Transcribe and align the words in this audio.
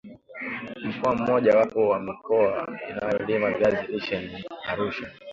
mkoa 0.83 1.15
mmoja 1.15 1.57
wapo 1.57 1.89
wa 1.89 1.99
mikoa 1.99 2.67
inayolima 2.89 3.51
viazi 3.51 3.91
lishe 3.91 4.19
ni 4.21 4.43
Arusha 4.65 5.07